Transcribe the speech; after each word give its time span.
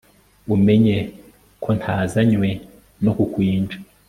umenye 0.55 0.97
ko 1.63 1.69
ntazanywe 1.79 2.49
no 3.03 3.11
kukwinja 3.17 3.77